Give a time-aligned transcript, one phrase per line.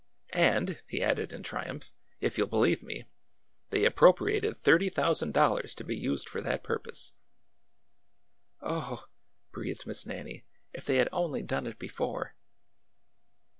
[0.33, 3.05] And,"— he added in triumph,— if you 'll believe me,
[3.69, 7.13] they appropriated thirty thousand dollars to be used for that purpose!"''
[8.61, 9.09] Oh h!"
[9.53, 10.43] breathed Miss Nannie,''
[10.73, 12.33] if they had only done it before